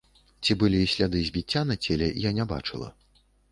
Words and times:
Ці 0.45 0.55
былі 0.63 0.79
сляды 0.93 1.21
збіцця 1.27 1.61
на 1.73 1.79
целе, 1.83 2.09
я 2.27 2.35
не 2.41 2.49
бачыла. 2.55 2.93